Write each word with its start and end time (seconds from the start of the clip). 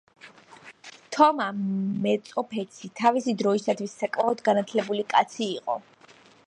თომა 1.15 1.47
მეწოფეცი 2.05 2.91
თავისი 3.01 3.37
დროისათვის 3.43 3.95
საკმაოდ 4.03 4.43
განათლებული 4.51 5.09
კაცი 5.15 5.45
იყო. 5.59 5.83